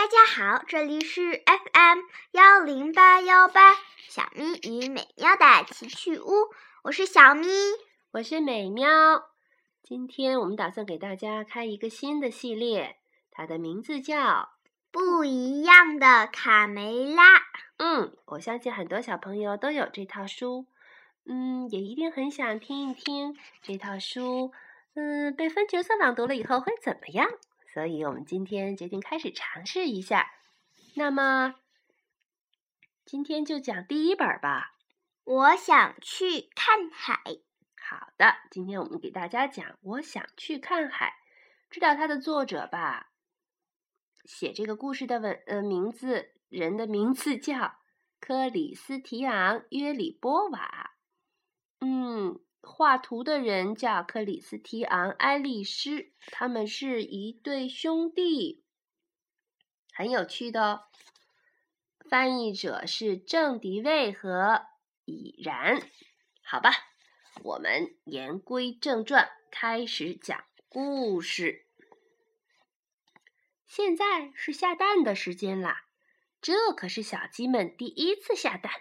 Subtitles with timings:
[0.00, 1.98] 大家好，这里是 FM
[2.30, 3.74] 幺零八幺八
[4.08, 6.48] 小咪与美妙的奇趣屋，
[6.84, 7.46] 我是小咪，
[8.12, 8.88] 我是美妙。
[9.82, 12.96] 今天我们打算给大家开一个新的系列，
[13.30, 14.16] 它的名字叫
[14.90, 17.36] 《不一样的卡梅拉》。
[17.76, 20.64] 嗯，我相信很多小朋友都有这套书，
[21.26, 24.50] 嗯，也一定很想听一听这套书，
[24.94, 27.28] 嗯，被分角色朗读了以后会怎么样。
[27.72, 30.30] 所以我们今天决定开始尝试一下。
[30.94, 31.54] 那么，
[33.04, 34.74] 今天就讲第一本吧。
[35.24, 37.20] 我想去看海。
[37.76, 41.06] 好的，今天我们给大家讲《我想去看海》。
[41.70, 43.12] 知道它的作者吧？
[44.24, 47.76] 写这个故事的文呃名字人的名字叫
[48.18, 50.96] 克里斯提昂·约里波瓦。
[51.80, 52.40] 嗯。
[52.62, 58.64] 画图的人叫克里斯提昂·埃利斯，他们是一对兄弟，
[59.92, 60.82] 很有趣的哦。
[62.08, 64.66] 翻译者是郑迪卫和
[65.04, 65.80] 已然。
[66.42, 66.70] 好吧，
[67.42, 71.66] 我们言归正传，开始讲故事。
[73.66, 75.84] 现在是下蛋的时间啦，
[76.40, 78.72] 这可是小鸡们第一次下蛋。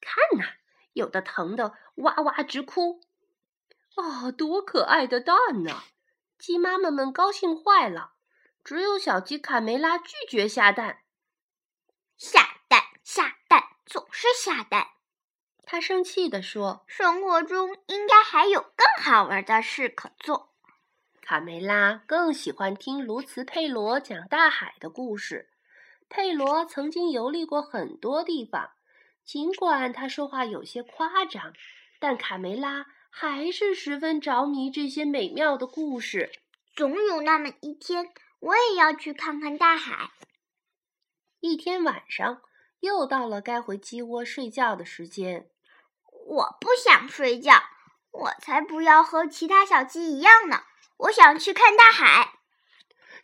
[0.00, 0.44] 看呐，
[0.92, 3.00] 有的疼得哇哇直哭。
[3.96, 5.84] 啊，多可爱的蛋呐！
[6.38, 8.14] 鸡妈妈们高兴坏了。
[8.64, 11.02] 只有小鸡卡梅拉拒绝下蛋。
[12.16, 14.88] 下蛋，下蛋，总是下蛋。
[15.62, 20.54] 他生气地说：“生活中应该还有更好玩的事可做。”
[21.22, 25.50] 卡梅拉更喜欢听卢茨佩罗讲大海的故事。
[26.08, 28.72] 佩罗曾经游历过很多地方，
[29.24, 31.52] 尽管他说话有些夸张，
[32.00, 32.86] 但卡梅拉。
[33.16, 36.32] 还是十分着迷这些美妙的故事。
[36.74, 40.10] 总有那么一天，我也要去看看大海。
[41.38, 42.42] 一天晚上，
[42.80, 45.48] 又到了该回鸡窝睡觉的时间。
[46.26, 47.62] 我不想睡觉，
[48.10, 50.64] 我才不要和其他小鸡一样呢！
[50.96, 52.40] 我想去看大海。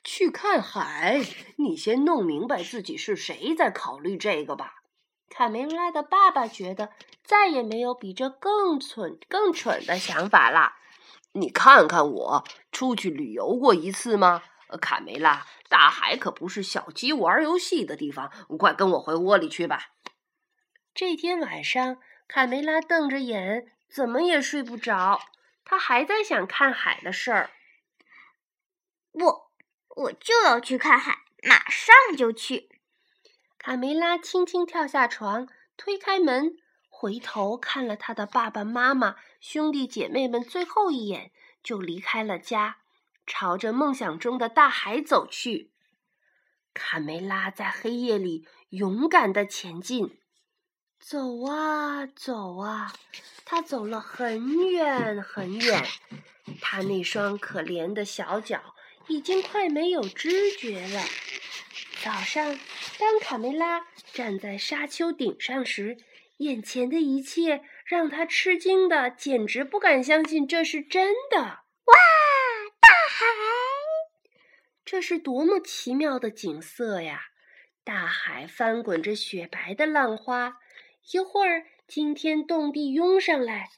[0.04, 1.20] 去看海？
[1.56, 4.79] 你先弄明白自己是谁，再考虑这个吧。
[5.30, 6.90] 卡梅拉的爸爸觉得
[7.24, 10.74] 再也没有比这更蠢、更蠢的想法了。
[11.32, 14.42] 你看看我，出去旅游过一次吗？
[14.80, 18.30] 卡梅拉，大海可不是小鸡玩游戏的地方。
[18.58, 19.92] 快跟我回窝里去吧。
[20.92, 21.98] 这天晚上，
[22.28, 25.20] 卡梅拉瞪着眼，怎么也睡不着。
[25.64, 27.50] 他还在想看海的事儿。
[29.12, 29.50] 不，
[29.96, 32.69] 我就要去看海，马上就去。
[33.62, 36.56] 卡梅拉轻轻跳下床，推开门，
[36.88, 41.30] 回头看了他的爸爸妈妈、兄弟姐妹们最后一眼，
[41.62, 42.78] 就离开了家，
[43.26, 45.72] 朝着梦想中的大海走去。
[46.72, 50.18] 卡梅拉在黑夜里勇敢地前进，
[50.98, 52.94] 走啊走啊，
[53.44, 55.86] 他走了很远很远，
[56.62, 58.74] 他那双可怜的小脚
[59.08, 61.02] 已经快没有知觉了。
[62.02, 62.58] 早上，
[62.98, 65.98] 当卡梅拉站在沙丘顶上时，
[66.38, 71.38] 眼前的一切让他吃惊的简直不敢相信这是真的。
[71.38, 71.94] 哇，
[72.80, 73.26] 大海！
[74.82, 77.20] 这是多么奇妙的景色呀！
[77.84, 80.56] 大海翻滚着雪白的浪花，
[81.12, 83.68] 一会儿惊天动地涌上来，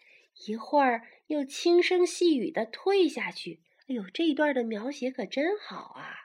[0.47, 3.61] 一会儿又轻声细语的退下去。
[3.89, 6.22] 哎呦，这一段的描写可真好啊！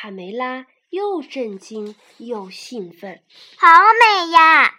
[0.00, 3.20] 卡梅拉又震惊又兴奋，
[3.58, 3.66] 好
[3.98, 4.78] 美呀，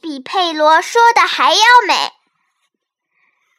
[0.00, 1.94] 比佩罗说的还要美。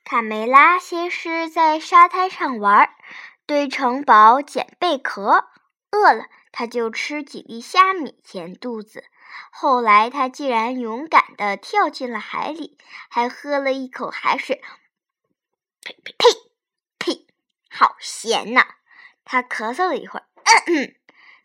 [0.04, 2.90] 卡梅拉先是在沙滩上玩，
[3.46, 5.48] 堆城堡、捡贝壳，
[5.92, 9.04] 饿了他就吃几粒虾米填肚子。
[9.52, 12.80] 后来他竟然勇敢地跳进了海里，
[13.12, 14.60] 还喝了一口海水，
[15.84, 16.28] 呸呸呸
[16.98, 17.28] 呸，
[17.70, 18.66] 好咸呐！
[19.24, 20.26] 他咳嗽了一会儿。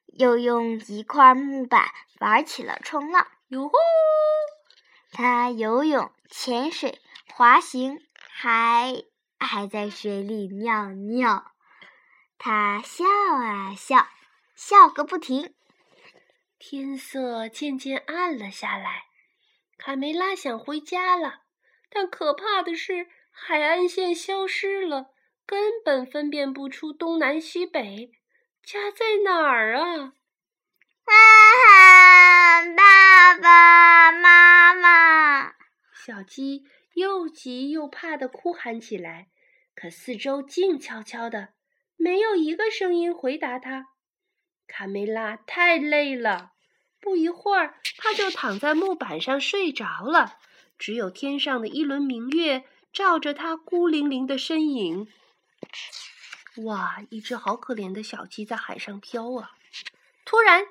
[0.07, 1.91] 又用一块木板
[2.21, 3.27] 玩起了冲浪。
[3.49, 3.75] 哟吼！
[5.13, 7.01] 他游泳、潜水、
[7.35, 9.03] 滑行，还
[9.39, 11.53] 还在水里尿尿。
[12.39, 14.09] 他笑啊笑，
[14.55, 15.55] 笑个不停。
[16.59, 19.05] 天色渐渐暗了下来，
[19.79, 21.43] 卡梅拉想回家了，
[21.89, 25.11] 但可怕的是，海岸线消失了，
[25.47, 28.13] 根本分辨不出东南西北。
[28.63, 30.13] 家在哪儿啊？
[31.05, 32.65] 啊！
[32.77, 35.55] 爸爸妈妈！
[35.95, 36.65] 小鸡
[36.95, 39.29] 又急又怕的哭喊起来。
[39.75, 41.55] 可四周静悄悄的，
[41.97, 43.87] 没有一个声音回答它。
[44.67, 46.53] 卡梅拉太累了，
[47.01, 50.39] 不一会儿，他就躺在木板上睡着了。
[50.79, 55.09] 只有天上的一轮明月照着他孤零零的身影。
[56.57, 59.53] 哇，一只好可怜的小鸡在海上飘啊！
[60.25, 60.67] 突然，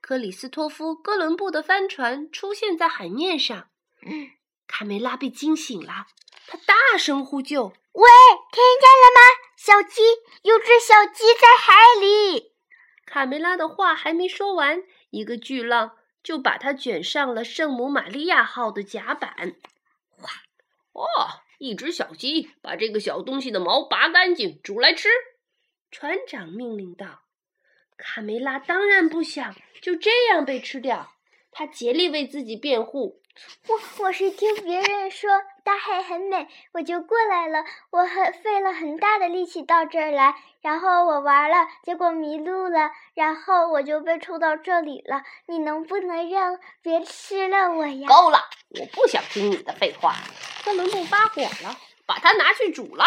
[0.00, 3.68] 克里斯托夫·哥伦布的帆船出现在海面上。
[4.66, 6.06] 卡梅拉被惊醒了，
[6.46, 8.08] 他大声呼救：“喂，
[8.52, 9.20] 听见了吗？
[9.56, 10.02] 小鸡，
[10.42, 12.52] 有只小鸡在海里！”
[13.06, 19.56] 卡梅拉的话还没说完，一个巨浪就把它卷上了圣母玛利亚号的甲板。
[20.18, 20.30] 哇！
[20.92, 21.06] 哦，
[21.58, 25.08] 一只小鸡，把这个小东西的毛拔干净，煮来吃。
[25.90, 27.22] 船长命令道。
[27.96, 31.12] 卡梅拉当然不想就这样被吃掉，
[31.52, 33.22] 他竭力为自己辩护。
[33.68, 35.30] 我我是听别人说
[35.64, 37.64] 大海很美，我就过来了。
[37.90, 45.22] 我很费了很大的力气到这儿来，然后我玩了，结果迷路了，然后我就被抽到这里了。
[45.46, 48.06] 你能不能让别吃了我呀？
[48.06, 48.44] 够了，
[48.78, 50.14] 我不想听你的废话。
[50.66, 53.04] 哥伦布发火了，把它拿去煮了。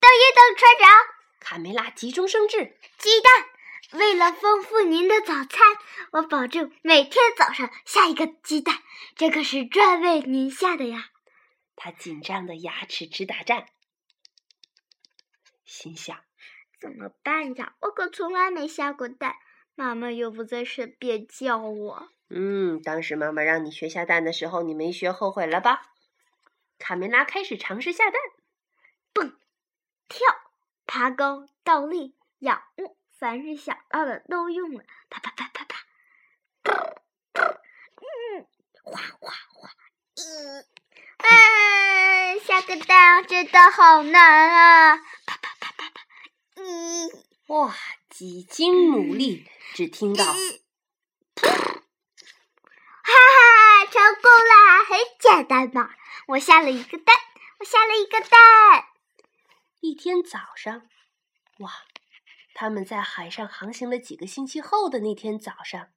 [0.00, 0.90] 等一等，船长！
[1.38, 3.44] 卡梅拉急中生智，鸡蛋。
[3.92, 5.76] 为了丰富您的早餐，
[6.12, 8.78] 我保证每天早上下一个鸡蛋，
[9.16, 11.08] 这可是专为您下的呀！
[11.80, 13.68] 他紧张的牙齿直打颤，
[15.64, 16.18] 心想：
[16.80, 17.76] 怎么办呀？
[17.82, 19.36] 我可从来没下过蛋，
[19.76, 22.08] 妈妈又不在身边教我。
[22.30, 25.92] 嗯，当时妈妈让你学下蛋的时候，你没学，后悔了吧？
[26.78, 28.20] 卡梅拉开始尝试下蛋，
[29.12, 29.38] 蹦、
[30.08, 30.26] 跳、
[30.84, 32.96] 爬高、倒立、仰卧。
[33.18, 35.84] 凡是想到的都用了，啪啪啪啪啪，
[37.94, 38.46] 嗯，
[38.84, 39.70] 哗哗哗，
[40.14, 40.77] 嗯，哎，
[42.48, 44.96] 下个蛋真的好难啊！
[44.96, 46.00] 啪啪啪啪啪，
[46.56, 47.10] 嗯，
[47.48, 47.74] 哇，
[48.08, 50.32] 几经努力，只听到，哈
[53.04, 55.90] 哈，成功啦，很简单嘛！
[56.28, 57.14] 我下了一个蛋，
[57.58, 58.86] 我下了一个蛋。
[59.80, 60.88] 一天早上，
[61.58, 61.70] 哇！
[62.54, 65.88] 他们在海上航行了几个星期后的那天早上，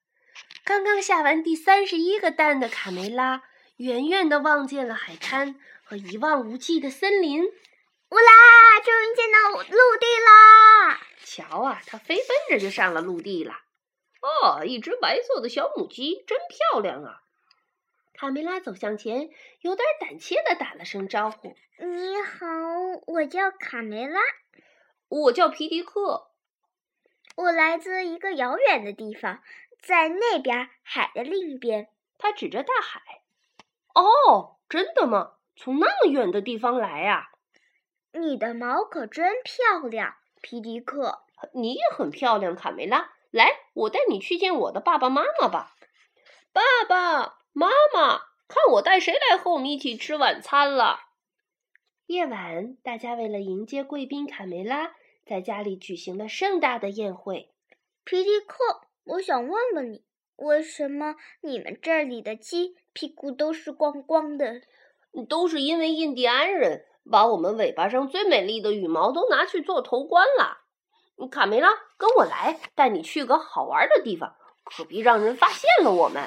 [0.66, 3.44] 刚刚下完第三十一个蛋的卡梅拉，
[3.78, 5.56] 远远的望见了海滩
[5.92, 7.44] 和一望无际的森林。
[7.44, 11.02] 乌拉，终于见到陆地啦！
[11.26, 13.56] 瞧啊，它飞奔着就上了陆地了。
[14.22, 17.24] 哦，一只白色的小母鸡，真漂亮啊！
[18.14, 22.48] 卡梅拉走向前，有点胆怯的打了声招呼：“你好，
[23.08, 24.22] 我叫卡梅拉。
[25.10, 26.32] ”“我叫皮迪克。”
[27.36, 29.44] 我来自一个遥远的地方，
[29.82, 31.90] 在那边海的另一边。
[32.18, 33.24] 他指着大海。
[33.94, 35.34] 哦，真的吗？
[35.64, 37.30] 从那么远的地方来呀？
[38.14, 41.20] 你的毛可真漂亮，皮迪克。
[41.54, 43.12] 你也很漂亮，卡梅拉。
[43.30, 45.76] 来，我带你去见我的爸爸妈妈吧。
[46.52, 48.18] 爸爸妈妈，
[48.48, 51.00] 看我带谁来和我们一起吃晚餐了？
[52.08, 54.96] 夜晚，大家为了迎接贵宾卡梅拉。
[55.28, 57.54] 在家里举行了盛大的宴会。
[58.04, 60.04] 皮迪克，我想问问你，
[60.38, 64.64] 为什么你们这里的鸡屁股都是光光的？
[65.28, 70.60] 都是因为印第安人把我们尾巴上最美丽的羽毛都拿去做头冠了。
[71.30, 76.24] 卡梅拉，跟我来，带你去个好玩的地方，可别让人发现了我们。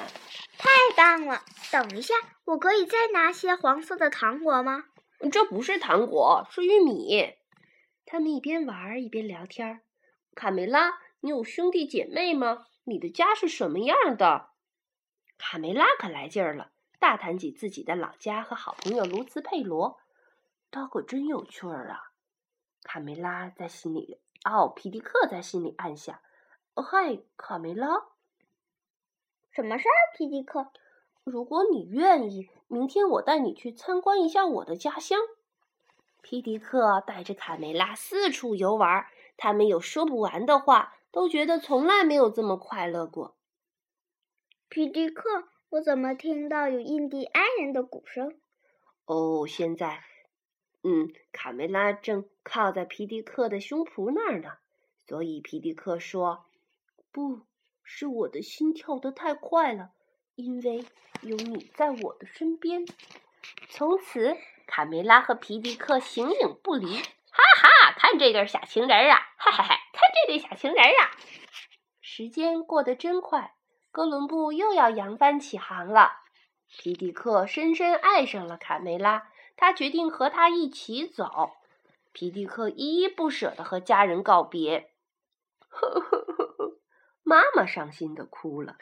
[0.57, 1.41] 太棒了！
[1.71, 2.13] 等一下，
[2.45, 4.85] 我可以再拿些黄色的糖果吗？
[5.31, 7.33] 这不是糖果，是玉米。
[8.05, 9.81] 他们一边玩一边聊天。
[10.33, 12.65] 卡梅拉，你有兄弟姐妹吗？
[12.85, 14.49] 你的家是什么样的？
[15.37, 16.69] 卡梅拉可来劲儿了，
[17.05, 19.99] 大谈起自己的老家和好朋友卢茨佩罗。
[20.71, 21.99] 他可真有趣儿啊！
[22.81, 26.19] 卡梅拉在心里，哦，皮迪克在心里暗想：
[26.73, 28.07] 嗨，卡梅拉，
[29.51, 30.17] 什么事儿？
[30.17, 30.71] 皮迪克，
[31.23, 35.19] 如果你愿意，明天我带你去参观一下我的家乡。
[36.23, 39.05] 皮迪克带着卡梅拉四处游玩，
[39.37, 43.37] 他们有说不完的话，都觉得从来没有这么快乐过。
[44.69, 48.39] 皮迪克，我怎么听到有印第安人的鼓声？
[49.03, 50.03] 哦，现在，
[50.83, 54.53] 嗯，卡梅拉正靠在皮迪克的胸脯那儿呢，
[55.05, 56.45] 所以皮迪克说
[57.11, 57.41] ：“不
[57.83, 59.91] 是我的心跳得太快了，
[60.35, 60.85] 因为
[61.21, 62.85] 有你在我的身边。”
[63.69, 64.37] 从此。
[64.67, 67.03] 卡梅拉和皮迪克形影不离，哈
[67.61, 67.93] 哈！
[67.99, 69.75] 看这对小情人啊，哈哈哈！
[69.93, 71.11] 看这对小情人啊！
[72.01, 73.53] 时间过得真快，
[73.95, 76.17] 哥伦布又要扬帆起航了。
[76.67, 81.53] 皮迪克深深爱上了卡梅拉，他决定和他一起走。
[82.11, 84.91] 皮迪克依依不舍地和家人告别。
[85.69, 86.77] 呵呵呵呵，
[87.23, 88.75] 妈妈伤心地哭了，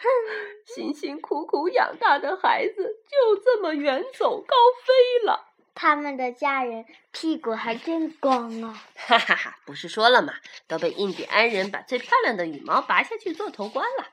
[0.66, 5.54] 辛辛苦苦养大的孩子就这么远走高飞了。
[5.76, 8.84] 他们的家人屁股还真光啊！
[8.98, 10.34] 哈哈哈，不是说了吗？
[10.68, 14.08] 都被印第安人把最漂亮的羽毛拔下去做头冠了。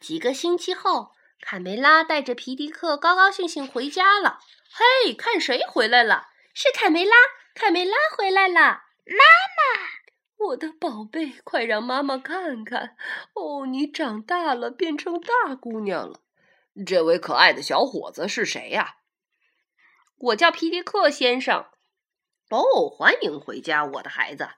[0.00, 4.38] 几个星期后，卡梅拉带着皮迪克高高兴兴回家了。
[4.70, 6.28] 嘿，看谁回来了？
[6.54, 7.14] 是卡梅拉！
[7.54, 8.54] 卡梅拉回来了！
[8.54, 9.24] 妈
[9.56, 9.88] 妈。
[10.48, 12.96] 我的宝贝，快让妈妈看看！
[13.34, 16.20] 哦，你长大了，变成大姑娘了。
[16.86, 18.98] 这位可爱的小伙子是谁呀？
[20.16, 21.66] 我叫皮迪克先生。
[22.50, 24.48] 哦，欢迎回家，我的孩子。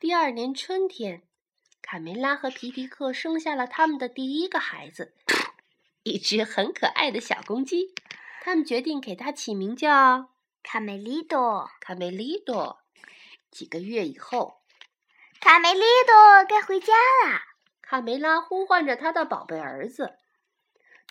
[0.00, 1.27] 第二年春天，
[1.90, 5.14] 卡梅拉和皮皮克生下了他们的第一个孩子，
[6.02, 7.94] 一只很可爱的小公鸡。
[8.42, 10.28] 他们决定给它起名叫
[10.62, 11.70] 卡梅利多。
[11.80, 12.80] 卡梅利多。
[13.50, 14.60] 几个月以后。
[15.40, 16.92] 卡梅利多该回家
[17.24, 17.40] 了。
[17.80, 20.18] 卡梅拉呼唤着他的宝贝儿子：“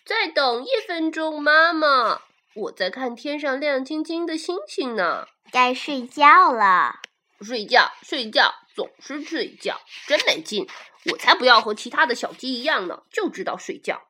[0.05, 2.22] 再等一分钟，妈妈，
[2.53, 7.00] 我在看天上亮晶晶的星星呢。”该睡觉了。
[7.41, 10.67] 睡觉，睡觉，总是睡觉，真没劲！
[11.05, 14.10] 我才不要和其他的小鸡一样呢，就知道睡觉。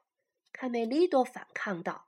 [0.52, 2.08] 卡梅利多反抗道：“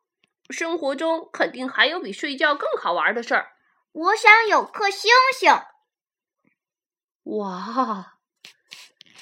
[0.51, 3.53] 生活中肯定还有比睡觉更好玩的事儿。
[3.93, 5.49] 我想有颗星星。”
[7.23, 8.17] 哇，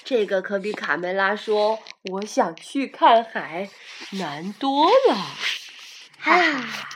[0.04, 1.78] 这个可比卡梅拉说
[2.14, 3.70] “我想去看海”
[4.18, 5.16] 难多了。
[6.18, 6.90] 哈哈，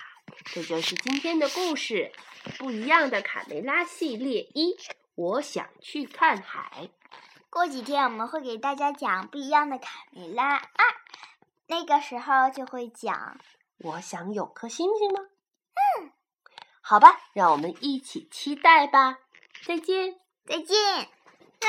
[0.46, 2.12] 这就是今天的故事，
[2.58, 4.76] 《不一样的卡梅拉》系列一。
[5.22, 6.90] 我想去看海。
[7.52, 10.62] 过几天我们会给大家讲《不一样的卡梅拉二》，
[11.68, 13.38] 那个时候就会讲
[13.78, 15.20] “我想有颗星星”吗？
[16.00, 16.12] 嗯，
[16.82, 19.20] 好吧，让我们一起期待吧。
[19.64, 20.20] 再见。
[20.48, 20.76] 再见。
[21.02, 21.68] 啊